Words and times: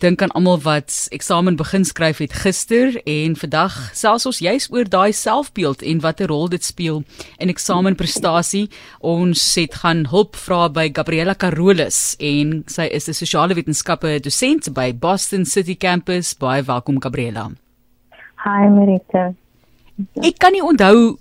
dink 0.00 0.22
aan 0.24 0.32
almal 0.32 0.58
wat 0.64 0.94
eksamen 1.12 1.58
begin 1.60 1.84
skryf 1.84 2.18
het 2.22 2.32
gister 2.42 2.96
en 3.04 3.36
vandag 3.36 3.74
selfs 3.96 4.24
ons 4.26 4.40
juis 4.40 4.68
oor 4.72 4.88
daai 4.88 5.12
selfbeeld 5.12 5.84
en 5.84 6.00
watter 6.00 6.30
rol 6.32 6.48
dit 6.48 6.64
speel 6.64 7.02
in 7.38 7.52
eksamenprestasie. 7.52 8.70
Ons 9.04 9.42
het 9.60 9.76
gaan 9.82 10.06
hulp 10.08 10.38
vra 10.40 10.68
by 10.72 10.88
Gabriella 10.96 11.36
Carolus 11.36 12.16
en 12.16 12.62
sy 12.66 12.88
is 12.88 13.08
'n 13.08 13.14
sosiale 13.14 13.54
wetenskappe 13.54 14.20
dosent 14.24 14.72
by 14.72 14.92
Boston 14.92 15.44
City 15.44 15.76
Campus. 15.76 16.34
Baie 16.34 16.62
welkom 16.62 17.00
Gabriella. 17.00 17.50
Hi 18.44 18.68
Marita. 18.68 19.34
Ek 20.22 20.38
kan 20.38 20.52
nie 20.52 20.62
onthou 20.64 21.19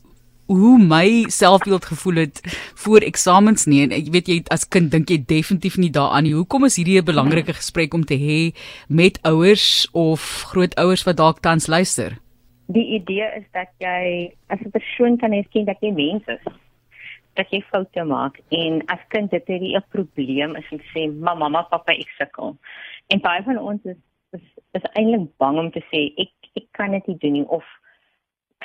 hoe 0.50 0.78
my 0.82 1.30
selfbeeld 1.30 1.86
gevoel 1.86 2.16
het 2.26 2.42
voor 2.84 3.06
eksamens 3.06 3.68
nie 3.70 3.84
en 3.86 3.92
ek 3.94 4.10
weet 4.14 4.32
jy 4.32 4.38
as 4.54 4.66
kind 4.66 4.90
dink 4.92 5.12
jy 5.14 5.20
definitief 5.30 5.78
nie 5.78 5.92
daaraan 5.94 6.26
nie. 6.26 6.34
Hoekom 6.34 6.66
is 6.66 6.80
hierdie 6.82 6.98
'n 6.98 7.06
belangrike 7.06 7.54
gesprek 7.54 7.94
om 7.94 8.04
te 8.06 8.18
hê 8.18 8.40
met 8.90 9.20
ouers 9.24 9.88
of 9.94 10.22
grootouers 10.50 11.06
wat 11.06 11.18
dalk 11.18 11.40
tans 11.46 11.68
luister? 11.68 12.18
Die 12.68 12.88
idee 12.98 13.30
is 13.38 13.46
dat 13.54 13.70
jy 13.78 14.34
as 14.50 14.60
'n 14.62 14.72
persoon 14.72 15.18
kan 15.18 15.34
erken 15.34 15.66
dat 15.66 15.78
jy 15.82 15.92
mens 15.92 16.26
is. 16.28 16.44
Dat 17.36 17.48
jy 17.52 17.62
foute 17.70 18.04
maak 18.04 18.42
en 18.50 18.82
as 18.88 19.00
kind 19.10 19.32
het 19.32 19.50
'n 19.50 19.84
probleem 19.90 20.56
is 20.56 20.66
en 20.72 20.82
sê 20.94 21.08
mamma, 21.14 21.50
mamma, 21.50 21.62
pappa 21.62 21.94
ek 21.94 22.10
sukkel. 22.18 22.58
En 23.08 23.22
baie 23.22 23.44
van 23.44 23.58
ons 23.58 23.82
is 23.86 23.98
is, 24.32 24.42
is 24.72 24.86
eintlik 24.94 25.30
bang 25.38 25.58
om 25.60 25.72
te 25.72 25.82
sê 25.92 26.14
ek 26.18 26.32
ek 26.56 26.66
kan 26.72 26.92
dit 26.92 27.08
nie 27.08 27.18
doen 27.18 27.32
nie 27.32 27.48
of 27.48 27.64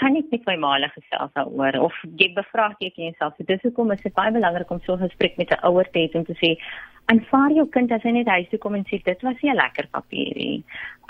kan 0.00 0.16
ek 0.18 0.30
met 0.30 0.46
my 0.46 0.56
maale 0.56 0.88
gesels 0.94 1.30
daaroor 1.38 1.78
of 1.86 1.94
jy 2.18 2.32
bevraagteken 2.34 3.08
jouself. 3.08 3.34
So 3.36 3.46
dis 3.46 3.62
hoekom 3.62 3.92
is 3.94 4.02
dit 4.02 4.14
baie 4.14 4.32
belangrik 4.34 4.70
om 4.70 4.80
so 4.82 4.94
'n 4.94 5.06
gesprek 5.06 5.36
met 5.38 5.50
'n 5.50 5.64
ouer 5.68 5.86
te 5.90 5.98
hê 5.98 6.18
om 6.18 6.24
te 6.24 6.34
sê 6.42 6.58
aanvaar 7.06 7.50
jou 7.50 7.66
kind 7.68 7.92
as 7.92 8.02
hy 8.02 8.10
net 8.10 8.28
huis 8.28 8.48
toe 8.50 8.58
kom 8.58 8.74
en 8.74 8.84
sê 8.84 9.02
dit 9.02 9.22
was 9.22 9.36
nie 9.42 9.50
'n 9.52 9.56
lekker 9.56 9.86
papierie. 9.90 10.64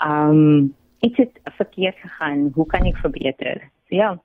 Um 0.05 0.73
iets 1.01 1.17
het 1.17 1.33
verkeerd 1.57 1.97
gegaan. 2.01 2.51
Hoe 2.55 2.65
kan 2.65 2.85
ek 2.85 2.97
verbeter? 2.97 3.69
So, 3.89 3.95
ja. 3.95 4.17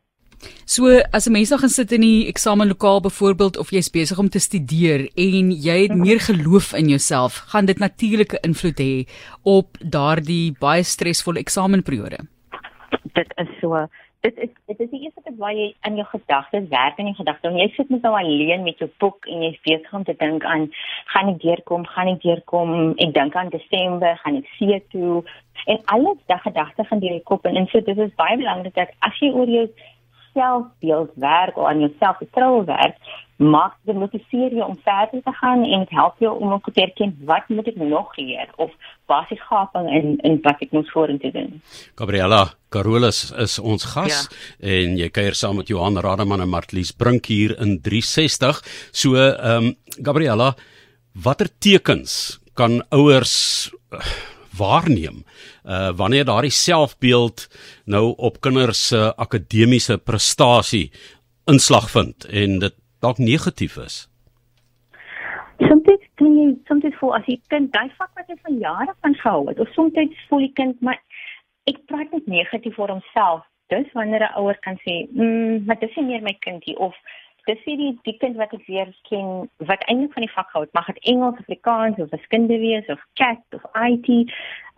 So 0.64 0.86
as 1.12 1.26
'n 1.26 1.32
mens 1.32 1.50
nou 1.50 1.60
gaan 1.60 1.68
sit 1.68 1.92
in 1.92 2.00
die 2.00 2.26
eksamenlokaal 2.26 3.00
byvoorbeeld 3.00 3.56
of 3.58 3.70
jy's 3.70 3.90
besig 3.90 4.18
om 4.18 4.28
te 4.28 4.38
studeer 4.38 5.10
en 5.14 5.50
jy 5.50 5.82
het 5.82 5.94
meer 5.94 6.20
geloof 6.20 6.72
in 6.72 6.88
jouself, 6.88 7.34
gaan 7.52 7.66
dit 7.66 7.78
natuurlike 7.78 8.38
invloed 8.40 8.78
hê 8.78 9.08
op 9.42 9.76
daardie 9.78 10.56
baie 10.58 10.82
stresvolle 10.82 11.38
eksamenperiode. 11.38 12.18
Dit 13.12 13.32
is 13.36 13.48
so 13.60 13.86
dit 14.20 14.38
is 14.38 14.50
dit 14.66 14.80
is 14.80 14.90
die 14.90 15.00
eerste 15.04 15.22
ding 15.24 15.36
waar 15.40 15.54
jy 15.56 15.70
in 15.88 15.96
jou 15.96 16.06
gedagtes 16.10 16.66
werk 16.68 16.98
in 16.98 17.08
jou 17.10 17.16
gedagtes. 17.20 17.54
Jy 17.56 17.68
sit 17.76 17.92
net 17.92 18.02
nou 18.04 18.12
alleen 18.18 18.64
met 18.66 18.82
jou 18.82 18.90
boek 19.02 19.28
en 19.32 19.44
jy's 19.46 19.60
besig 19.64 19.92
om 19.96 20.04
te 20.04 20.14
dink 20.20 20.44
aan 20.44 20.66
gaan 21.12 21.32
ek 21.32 21.40
deurkom, 21.44 21.86
gaan 21.94 22.10
ek 22.12 22.20
deurkom. 22.24 22.74
Ek 23.00 23.14
dink 23.16 23.36
aan 23.36 23.52
Desember, 23.54 24.18
gaan 24.24 24.42
ek 24.42 24.50
see 24.58 24.80
toe 24.92 25.22
en 25.66 25.80
alles 25.94 26.20
daai 26.26 26.40
gedagtes 26.44 26.88
gaan 26.88 27.00
deur 27.00 27.16
jou 27.16 27.24
kop 27.32 27.48
en, 27.48 27.56
en 27.56 27.66
so 27.72 27.80
dit 27.84 27.98
is 27.98 28.14
baie 28.20 28.36
belangrik 28.40 28.76
dat 28.76 28.92
as 29.06 29.16
jy 29.20 29.32
oor 29.32 29.50
jou 29.50 29.66
selfbeeld 30.40 31.10
werk 31.14 31.56
of 31.56 31.68
aan 31.68 31.80
jouself 31.84 32.16
vertrou 32.22 32.64
werk, 32.64 32.96
maak 33.40 33.76
dit 33.88 33.96
motiveer 33.96 34.52
jou 34.52 34.66
om 34.68 34.78
verder 34.84 35.22
te 35.24 35.32
gaan 35.40 35.64
en 35.64 35.84
dit 35.84 35.92
help 35.96 36.18
jou 36.20 36.32
om 36.38 36.52
ook 36.52 36.68
te 36.72 36.82
erken 36.84 37.14
wat 37.28 37.48
moet 37.48 37.70
ek 37.72 37.78
nog 37.80 38.16
leer 38.16 38.50
of 38.60 38.72
waar 39.08 39.24
is 39.24 39.32
die 39.32 39.40
gaping 39.48 39.88
in 39.88 40.18
in 40.28 40.36
wat 40.44 40.60
ek 40.60 40.74
moet 40.76 40.90
vorentoe 40.92 41.32
doen. 41.32 41.54
Gabriella 41.96 42.42
Carolus 42.68 43.30
is 43.32 43.56
ons 43.58 43.86
gas 43.94 44.26
ja. 44.28 44.74
en 44.74 44.98
jy 45.00 45.08
kuier 45.08 45.38
saam 45.38 45.56
met 45.62 45.72
Johan 45.72 45.96
Rademan 46.04 46.44
en 46.44 46.52
Martlies 46.52 46.92
Brink 46.92 47.32
hier 47.32 47.56
in 47.56 47.78
360. 47.80 48.60
So 48.92 49.16
ehm 49.16 49.72
um, 49.72 49.72
Gabriella, 50.04 50.52
watter 51.12 51.48
tekens 51.58 52.40
kan 52.54 52.82
ouers 52.92 53.70
uh, 53.92 54.04
waarneem 54.58 55.24
uh 55.64 55.90
wanneer 55.96 56.24
daardie 56.24 56.50
selfbeeld 56.50 57.48
nou 57.84 58.14
op 58.16 58.40
kinders 58.40 58.86
se 58.88 58.96
uh, 58.96 59.12
akademiese 59.16 59.98
prestasie 59.98 60.90
inslag 61.44 61.90
vind 61.90 62.24
en 62.24 62.58
dit 62.58 62.74
dalk 63.00 63.18
negatief 63.18 63.76
is? 63.76 64.08
Soms 65.58 65.88
kan 66.14 66.36
jy 66.36 66.54
soms 66.68 66.96
voel 67.00 67.14
as 67.16 67.26
jy 67.26 67.40
kind 67.48 67.72
daai 67.72 67.90
vak 67.98 68.10
wat 68.16 68.28
jy 68.28 68.36
van 68.42 68.58
jare 68.58 68.94
van 69.00 69.14
gehou 69.14 69.48
het 69.48 69.60
of 69.60 69.72
soms 69.74 69.96
voel 70.28 70.46
die 70.46 70.54
kind 70.54 70.80
maar 70.80 71.00
ek 71.70 71.80
praat 71.86 72.12
net 72.12 72.26
negatief 72.26 72.78
oor 72.78 72.92
homself. 72.94 73.44
Dis 73.70 73.86
wanneer 73.94 74.24
'n 74.26 74.36
ouer 74.40 74.58
kan 74.66 74.76
sê, 74.84 75.06
"Mmm, 75.12 75.64
maar 75.66 75.78
dis 75.78 75.94
nie 75.96 76.06
meer 76.06 76.22
my 76.22 76.36
kindie" 76.46 76.76
of 76.78 76.94
dis 77.50 77.64
hierdie 77.66 77.92
die 78.06 78.16
kind 78.22 78.38
wat 78.40 78.52
ek 78.56 78.66
weer 78.68 78.90
ken 79.08 79.48
wat 79.70 79.82
eintlik 79.90 80.14
van 80.16 80.26
die 80.26 80.34
vak 80.34 80.48
gehou 80.50 80.64
het, 80.64 80.76
mag 80.78 80.86
dit 80.92 81.02
Engels, 81.12 81.40
Afrikaans 81.42 81.98
of 82.02 82.12
wiskunde 82.14 82.58
wees 82.62 82.86
of 82.94 83.02
CAT 83.20 83.42
of 83.58 83.66
IT. 83.88 84.08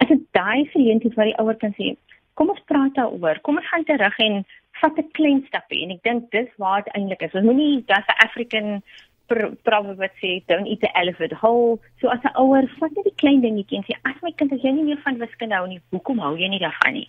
As 0.01 0.11
dit 0.13 0.25
daai 0.39 0.65
geleentheid 0.73 1.17
waar 1.19 1.31
die 1.31 1.39
ouer 1.43 1.59
kan 1.61 1.75
sê, 1.79 1.95
"Kom 2.35 2.51
ons 2.55 2.67
praat 2.71 2.95
daaroor. 2.95 3.41
Kom 3.43 3.57
ons 3.61 3.69
gaan 3.69 3.85
terug 3.85 4.19
en 4.19 4.45
vat 4.81 4.99
'n 4.99 5.11
klein 5.19 5.45
stapie 5.47 5.83
en 5.85 5.91
ek 5.91 6.03
dink 6.03 6.31
dis 6.31 6.51
waar 6.57 6.83
dit 6.83 6.95
eintlik 6.95 7.23
is. 7.23 7.35
Ons 7.35 7.49
moenie 7.51 7.85
dat 7.87 8.05
'n 8.09 8.23
African 8.27 8.83
proverb 9.33 9.99
wat 9.99 10.15
sê 10.21 10.43
don't 10.51 10.69
eat 10.69 10.81
the 10.81 10.91
elephant 11.01 11.33
whole. 11.41 11.79
So 12.01 12.09
as 12.09 12.25
'n 12.25 12.37
ouer 12.43 12.67
vat 12.79 12.93
net 12.97 13.05
die 13.05 13.21
klein 13.23 13.41
dingetjie 13.41 13.79
en 13.79 13.85
sê 13.89 13.95
as 14.05 14.17
my 14.23 14.33
kind 14.37 14.53
as 14.53 14.63
jy 14.63 14.73
nie 14.73 14.85
meer 14.85 15.01
van 15.05 15.19
wiskunde 15.19 15.55
hou 15.55 15.67
nie, 15.67 15.81
hoekom 15.91 16.19
hou 16.19 16.37
jy 16.37 16.49
nie 16.49 16.59
daarvan 16.59 16.93
nie? 16.93 17.09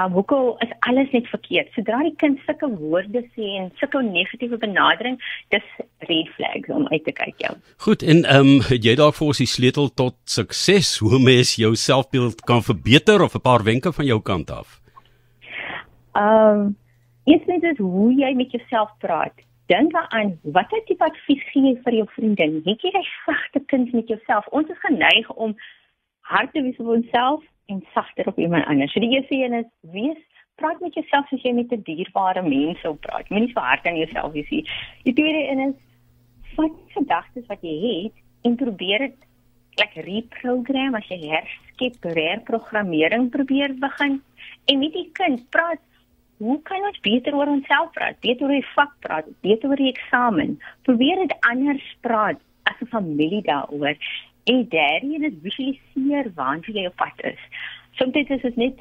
Um 0.00 0.12
hoekom 0.12 0.56
is 0.60 0.72
alles 0.80 1.10
net 1.12 1.26
verkeerd? 1.26 1.68
Sodra 1.74 2.02
die 2.02 2.16
kind 2.16 2.40
sulke 2.46 2.68
woorde 2.68 3.22
sê 3.36 3.46
en 3.60 3.70
sulke 3.80 4.02
negatiewe 4.02 4.58
benadering, 4.58 5.20
dis 5.50 5.66
red 6.08 6.28
flags 6.36 6.68
om 6.68 6.88
uit 6.88 7.04
te 7.04 7.12
kyk 7.12 7.36
jou. 7.38 7.54
Goed 7.78 8.02
en 8.02 8.24
ehm 8.24 8.40
um, 8.40 8.60
het 8.60 8.84
jy 8.84 8.94
dalk 8.94 9.14
vir 9.14 9.26
ons 9.26 9.38
die 9.38 9.52
sleutel 9.56 9.88
tot 9.88 10.16
sukses 10.24 10.98
hoe 10.98 11.18
mens 11.18 11.56
jou 11.56 11.74
selfbeeld 11.74 12.44
kan 12.44 12.62
verbeter 12.62 13.22
of 13.22 13.34
'n 13.34 13.40
paar 13.40 13.62
wenke 13.64 13.92
van 13.92 14.04
jou 14.04 14.20
kant 14.20 14.50
af? 14.50 14.80
Um 16.14 16.76
Eerstens 17.28 17.62
is 17.62 17.78
hoe 17.78 18.12
jy 18.14 18.32
met 18.34 18.50
jouself 18.50 18.90
praat. 18.98 19.34
Dink 19.68 19.92
daaraan 19.92 20.38
watter 20.42 20.80
tipe 20.88 21.04
advies 21.04 21.42
gee 21.52 21.62
jy 21.66 21.74
vir 21.84 21.94
jou 21.98 22.06
vriendin? 22.14 22.60
Het 22.64 22.82
jy 22.82 22.92
'n 22.96 23.08
sagte 23.24 23.60
kind 23.72 23.92
met 23.92 24.08
jouself? 24.08 24.46
Ons 24.48 24.68
is 24.68 24.80
geneig 24.80 25.28
om 25.34 25.56
hard 26.20 26.52
te 26.52 26.62
wees 26.62 26.78
op 26.78 26.86
onsself 26.86 27.44
en 27.66 27.84
sagter 27.94 28.26
op 28.26 28.38
iemand 28.38 28.66
anders. 28.66 28.92
So 28.92 29.00
die 29.00 29.14
eerste 29.16 29.34
een 29.34 29.52
is 29.52 29.70
wees 29.80 30.22
praat 30.54 30.80
met 30.80 30.94
jouself 30.94 31.28
soos 31.28 31.42
jy 31.42 31.52
met 31.52 31.72
'n 31.72 31.82
dierbare 31.82 32.42
mens 32.42 32.80
sou 32.80 32.94
praat. 32.94 33.28
Moenie 33.28 33.52
so 33.52 33.60
hard 33.60 33.86
aan 33.86 33.96
jouself 33.96 34.32
wees 34.32 34.50
nie. 34.50 34.64
Die 35.02 35.12
tweede 35.12 35.50
een 35.50 35.60
is 35.68 35.76
vat 36.56 36.72
gedagtes 36.88 37.46
wat 37.46 37.60
jy 37.60 37.76
het 38.04 38.16
en 38.42 38.56
probeer 38.56 38.98
dit 38.98 39.16
like 39.76 40.00
reprogram 40.00 40.94
as 40.94 41.06
jy 41.08 41.18
herskep, 41.28 42.02
herprogrammering 42.02 43.30
probeer 43.30 43.74
begin. 43.78 44.22
En 44.64 44.78
met 44.78 44.92
die 44.92 45.10
kind 45.12 45.50
praat 45.50 45.80
hoe 46.38 46.58
kan 46.62 46.86
ons 46.86 47.00
beter 47.00 47.34
oor 47.34 47.50
onsself 47.50 47.90
praat? 47.92 48.20
Beter 48.20 48.46
oor 48.46 48.54
die 48.54 48.72
vak 48.74 48.92
praat, 49.04 49.26
beter 49.46 49.70
oor 49.70 49.80
die 49.80 49.92
eksamen. 49.92 50.56
Probeer 50.88 51.24
dit 51.24 51.34
anders 51.50 51.84
praat 52.06 52.40
as 52.70 52.80
'n 52.80 52.92
familie 52.94 53.42
daaroor. 53.42 53.96
En 54.44 54.66
een 54.70 55.24
is 55.24 55.42
visualiseer 55.42 56.32
waar 56.34 56.58
jy 56.60 56.86
op 56.86 56.96
pad 56.96 57.24
is. 57.32 57.42
Soms 57.92 58.14
is 58.14 58.42
dit 58.42 58.56
net 58.56 58.78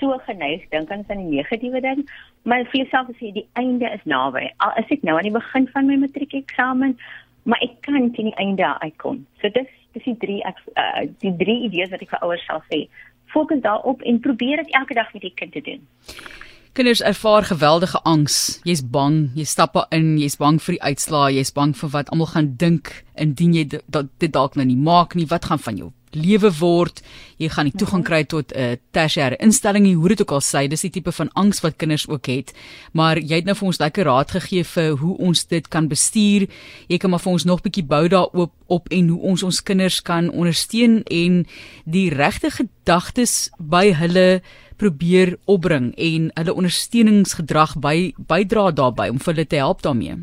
so 0.00 0.18
geneig 0.26 0.68
dink 0.68 0.90
aan 0.90 1.04
die 1.06 1.36
negatiewe 1.36 1.80
ding, 1.80 2.10
maar 2.42 2.64
vir 2.64 2.80
jouself 2.80 3.08
sê 3.18 3.32
die 3.32 3.48
einde 3.52 3.90
is 3.90 4.04
naby. 4.04 4.50
Al 4.56 4.72
is 4.76 4.90
ek 4.90 5.02
nou 5.02 5.16
aan 5.16 5.28
die 5.28 5.38
begin 5.38 5.68
van 5.68 5.86
my 5.86 5.96
matriekeksamen, 5.96 6.98
maar 7.42 7.60
ek 7.62 7.80
kan 7.80 8.10
teen 8.12 8.30
die 8.32 8.40
einde 8.40 8.78
uitkom. 8.80 9.26
So 9.40 9.48
dis 9.48 9.70
dis 9.92 10.04
die 10.04 10.16
drie 10.16 10.40
uh, 10.44 11.06
die 11.22 11.36
drie 11.36 11.60
idees 11.68 11.90
wat 11.90 12.02
ek 12.02 12.10
vir 12.10 12.24
ouers 12.26 12.46
sal 12.48 12.62
sê. 12.72 12.88
Fokus 13.34 13.60
daarop 13.60 14.02
en 14.02 14.20
probeer 14.20 14.56
dit 14.56 14.74
elke 14.74 14.94
dag 14.94 15.12
met 15.12 15.22
die 15.22 15.34
kind 15.34 15.52
te 15.52 15.60
doen. 15.60 15.86
Kinders 16.74 17.00
ervaar 17.00 17.44
geweldige 17.46 18.00
angs. 18.02 18.58
Jy's 18.66 18.80
bang, 18.82 19.28
jy 19.38 19.44
stap 19.46 19.76
in, 19.94 20.16
jy's 20.18 20.34
bang 20.40 20.56
vir 20.58 20.74
die 20.74 20.80
uitslae, 20.82 21.36
jy's 21.36 21.52
bang 21.54 21.70
vir 21.78 21.92
wat 21.92 22.08
almal 22.10 22.32
gaan 22.32 22.48
dink 22.58 22.90
indien 23.14 23.52
jy 23.54 23.62
dit 23.70 24.32
dalk 24.34 24.56
nou 24.58 24.66
nie 24.66 24.74
maak 24.74 25.14
nie. 25.14 25.28
Wat 25.30 25.46
gaan 25.46 25.62
van 25.62 25.78
jou 25.78 25.92
lewe 26.18 26.50
word? 26.58 26.98
Jy 27.38 27.52
gaan 27.54 27.68
nie 27.68 27.76
toegang 27.78 28.02
kry 28.02 28.24
tot 28.26 28.50
'n 28.50 28.58
uh, 28.58 28.74
tersiêre 28.90 29.38
instelling 29.38 29.84
nie. 29.86 29.94
Hoe 29.94 30.08
dit 30.08 30.20
ook 30.20 30.32
al 30.32 30.42
sê, 30.42 30.66
dis 30.66 30.82
die 30.82 30.90
tipe 30.90 31.12
van 31.12 31.30
angs 31.34 31.62
wat 31.62 31.78
kinders 31.78 32.08
ook 32.08 32.26
het. 32.26 32.52
Maar 32.92 33.18
jy 33.18 33.36
het 33.36 33.44
nou 33.44 33.54
vir 33.54 33.66
ons 33.66 33.78
lekker 33.78 34.04
raad 34.04 34.30
gegee 34.30 34.64
vir 34.64 34.96
hoe 34.98 35.16
ons 35.18 35.46
dit 35.46 35.68
kan 35.68 35.88
bestuur. 35.88 36.48
Jy 36.88 36.98
kan 36.98 37.10
maar 37.10 37.22
vir 37.22 37.32
ons 37.32 37.44
nog 37.44 37.62
bietjie 37.62 37.86
bou 37.86 38.08
daarop 38.08 38.52
op 38.66 38.88
en 38.90 39.08
hoe 39.08 39.20
ons 39.20 39.42
ons 39.42 39.62
kinders 39.62 40.02
kan 40.02 40.30
ondersteun 40.30 41.02
en 41.04 41.46
die 41.84 42.10
regte 42.10 42.50
gedagtes 42.50 43.50
by 43.58 43.92
hulle 43.92 44.42
probeer 44.76 45.36
opbring 45.44 45.92
en 45.96 46.30
hulle 46.34 46.54
ondersteuningsgedrag 46.54 47.76
by 47.80 47.96
bydra 48.30 48.70
daarbey 48.70 49.10
om 49.12 49.20
vir 49.22 49.34
hulle 49.34 49.46
te 49.46 49.60
help 49.62 49.82
daarmee? 49.86 50.16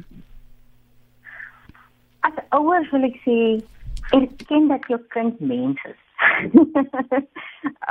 As 2.28 2.38
ouers 2.58 2.90
wil 2.94 3.08
ek 3.10 3.18
sê 3.26 3.38
erken 4.12 4.68
dat 4.68 4.88
jou 4.92 5.00
kind 5.16 5.40
mens 5.40 5.82
is. 5.90 6.00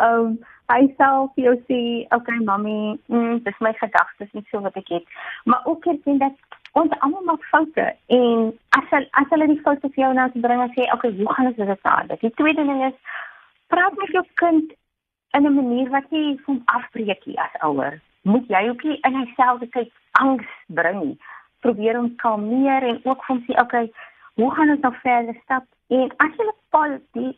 Um, 0.01 0.39
hy 0.71 0.87
self 0.99 1.35
jy 1.41 1.55
sê 1.67 1.81
okay 2.15 2.39
mami, 2.47 2.95
mm, 3.11 3.41
dis 3.47 3.63
my 3.65 3.73
gedagtes 3.81 4.31
nie 4.37 4.45
so 4.51 4.63
wat 4.63 4.77
ek 4.79 4.93
het, 4.95 5.15
maar 5.51 5.67
ook 5.67 5.87
erken 5.91 6.21
dat 6.23 6.37
ons 6.79 6.93
almal 7.01 7.25
maak 7.27 7.47
foute 7.51 7.87
en 8.17 8.53
as 8.79 8.87
hulle 8.93 9.09
as 9.19 9.33
hulle 9.35 9.49
die 9.51 9.63
foute 9.65 9.89
vir 9.89 10.05
jou 10.05 10.13
nou 10.15 10.29
te 10.31 10.43
bring 10.45 10.63
en 10.63 10.71
sê 10.77 10.87
okay, 10.95 11.11
hoe 11.17 11.33
gaan 11.35 11.51
ons 11.51 11.59
dit 11.59 11.91
aan? 11.95 12.13
Die 12.23 12.35
tweede 12.39 12.67
ding 12.69 12.85
is 12.87 13.17
praat 13.75 13.97
met 13.99 14.15
jou 14.15 14.23
kind 14.43 14.77
in 15.32 15.47
'n 15.47 15.55
manier 15.55 15.91
wat 15.91 16.06
jy 16.11 16.38
hom 16.47 16.62
afbreek 16.65 17.27
nie 17.27 17.38
as 17.38 17.55
ouer. 17.62 18.00
Moet 18.23 18.47
jy 18.49 18.69
ook 18.69 18.82
nie 18.82 18.99
in 19.00 19.12
jouself 19.12 19.61
tyd 19.71 19.93
angs 20.12 20.47
bring 20.67 21.00
nie. 21.05 21.19
Probeer 21.61 21.97
hom 21.97 22.17
kalmeer 22.17 22.82
en 22.82 23.00
ook 23.05 23.25
hom 23.27 23.44
sê, 23.47 23.61
"Oké, 23.61 23.91
hoe 24.35 24.55
gaan 24.55 24.71
ons 24.71 24.81
nou 24.81 24.94
verder 25.03 25.37
stap?" 25.43 25.65
En 25.88 26.11
as 26.17 26.32
jy 26.37 26.44
'n 26.44 26.55
positiewe 26.71 27.35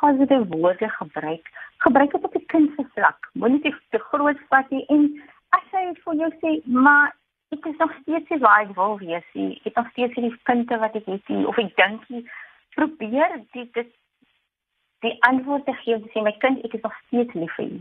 positiewe 0.00 0.46
woorde 0.46 0.88
gebruik, 0.88 1.50
gebruik 1.76 2.12
dit 2.12 2.24
op 2.24 2.34
'n 2.34 2.46
kind 2.46 2.70
se 2.76 2.84
vlak. 2.94 3.30
Moenie 3.32 3.60
te, 3.60 3.74
te 3.90 3.98
groot 3.98 4.38
vat 4.48 4.70
nie 4.70 4.84
en 4.86 5.22
as 5.50 5.66
hy 5.70 5.94
vir 6.04 6.14
jou 6.14 6.30
sê, 6.40 6.66
"Maar 6.66 7.14
ek 7.50 7.66
is 7.66 7.76
nog 7.76 7.92
steeds 8.02 8.28
nie 8.28 8.38
waar 8.38 8.60
ek 8.60 8.74
wil 8.76 8.98
wees 8.98 9.28
nie. 9.32 9.56
Ek 9.56 9.64
het 9.70 9.74
nog 9.74 9.90
steeds 9.90 10.16
nie 10.16 10.30
die 10.30 10.40
punte 10.44 10.78
wat 10.78 10.94
ek 10.94 11.06
het 11.06 11.28
nie 11.32 11.46
of 11.46 11.58
ek 11.58 11.76
dink 11.76 12.04
jy 12.12 12.22
probeer 12.76 13.38
dit 13.52 13.72
dit 13.74 13.94
die 15.04 15.14
antwoord 15.28 15.64
te 15.66 15.74
gee 15.82 15.98
sê 16.12 16.22
my 16.26 16.32
kind 16.42 16.64
ek 16.66 16.74
is 16.78 16.82
nog 16.82 16.94
steeds 17.06 17.34
lief 17.38 17.52
vir 17.56 17.66
u. 17.66 17.78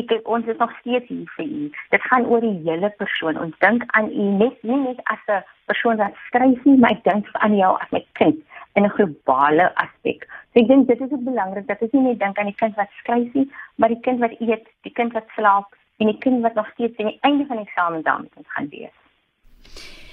Ek 0.00 0.12
ons 0.36 0.50
is 0.52 0.58
nog 0.60 0.72
steeds 0.80 1.08
hier 1.08 1.30
vir 1.36 1.46
u. 1.46 1.62
Dit 1.94 2.02
gaan 2.10 2.26
oor 2.28 2.44
die 2.44 2.56
hele 2.66 2.90
persoon. 3.00 3.40
Ons 3.40 3.56
dink 3.64 3.86
aan 3.96 4.10
u 4.12 4.26
net 4.42 4.58
nie 4.70 4.80
net 4.82 5.00
as 5.14 5.22
'n 5.28 5.40
persoon 5.70 5.96
wat 6.02 6.20
skryf 6.26 6.64
nie, 6.64 6.76
maar 6.76 6.92
ek 6.96 7.04
dink 7.04 7.26
aan 7.32 7.56
jou 7.56 7.72
as 7.80 7.90
my 7.92 8.04
kind 8.20 8.38
in 8.76 8.84
'n 8.84 8.94
globale 8.96 9.72
aspek. 9.84 10.28
So 10.52 10.60
ek 10.60 10.68
dink 10.68 10.88
dit 10.88 11.00
is 11.00 11.24
belangrik 11.30 11.66
dat 11.66 11.82
ons 11.82 11.92
nie 11.92 12.02
net 12.02 12.18
dink 12.18 12.38
aan 12.38 12.52
die 12.52 12.60
kind 12.62 12.76
wat 12.76 12.90
skryf 13.00 13.32
nie, 13.34 13.48
maar 13.76 13.88
die 13.88 14.00
kind 14.00 14.20
wat 14.20 14.34
eet, 14.40 14.66
die 14.82 14.92
kind 14.92 15.12
wat 15.12 15.26
slaap 15.36 15.68
en 15.98 16.06
die 16.06 16.18
kind 16.18 16.42
wat 16.42 16.54
nog 16.54 16.68
steeds 16.74 16.98
aan 16.98 17.12
die 17.12 17.18
einde 17.20 17.46
van 17.46 17.56
die 17.56 17.66
eksamen 17.66 18.02
dan 18.02 18.28
gaan 18.46 18.68
wees. 18.68 18.96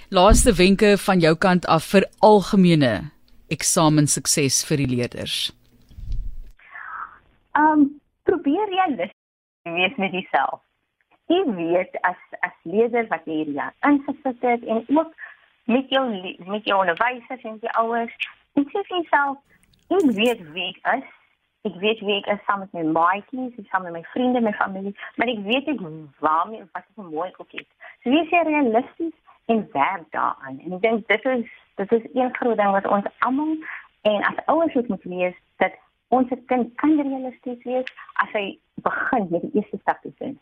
Laaste 0.09 0.53
wenke 0.53 0.97
van 0.97 1.19
jou 1.19 1.35
kant 1.35 1.65
af 1.65 1.83
vir 1.83 2.05
algemene 2.19 3.11
eksamensukses 3.49 4.63
vir 4.65 4.77
die 4.77 4.87
leerders. 4.95 5.51
Um 7.57 8.01
probeer 8.23 8.65
realisties 8.69 9.23
wees 9.63 9.95
met 9.95 10.11
jouself. 10.11 10.61
Jy 11.25 11.43
weet 11.55 12.01
as 12.01 12.17
as 12.39 12.53
leerder 12.61 13.07
wat 13.07 13.25
jy 13.25 13.43
hier 13.43 13.73
ingesit 13.79 14.41
het 14.41 14.65
en 14.65 14.83
ook 14.87 15.13
met 15.65 15.89
jou 15.89 16.05
met 16.45 16.65
jou 16.65 16.79
onderwysers 16.79 17.41
en 17.41 17.57
jou 17.61 17.73
ouers, 17.81 18.15
en 18.53 18.65
sê 18.69 18.81
vir 18.87 18.97
jouself, 18.97 19.37
ek 19.87 20.11
weet 20.17 20.41
wie 20.53 20.67
ek 20.73 20.81
is. 20.97 21.13
Ek 21.65 21.77
weet 21.81 22.01
wie 22.05 22.17
ek 22.19 22.27
is 22.29 22.43
saam 22.45 22.61
met 22.61 22.73
my 22.77 22.83
maatjies, 22.93 23.55
saam 23.71 23.87
met 23.87 23.95
my 23.95 24.03
vriende, 24.11 24.41
my 24.41 24.53
familie, 24.53 24.93
maar 25.17 25.31
ek 25.33 25.41
weet 25.47 25.71
ek 25.73 25.81
waarmee 26.21 26.67
wat 26.75 26.83
ek 26.83 27.07
mooi 27.07 27.31
ook 27.37 27.57
het. 27.57 27.69
So 28.03 28.13
wees 28.13 28.29
realisties 28.29 29.15
en 29.49 29.65
werk 29.73 30.05
daaraan. 30.13 30.61
En 30.61 30.77
ek 30.77 30.85
dink 30.85 31.07
dit 31.09 31.25
is 31.33 31.49
dit 31.75 31.97
is 31.97 32.05
een 32.13 32.35
groot 32.37 32.57
ding 32.57 32.71
wat 32.71 32.87
ons 32.87 33.09
almal 33.25 33.57
en 34.01 34.29
as 34.29 34.45
ouers 34.45 34.77
moet 34.77 34.87
dat 34.93 35.41
ons 36.13 36.29
kind 36.51 36.75
kan 36.81 36.99
realisties 37.01 37.63
wees 37.63 37.89
as 38.23 38.29
hy 38.37 38.45
begin 38.85 39.27
met 39.31 39.41
die 39.41 39.53
eerste 39.61 39.79
stap 39.81 40.01
te 40.01 40.11
doen. 40.19 40.35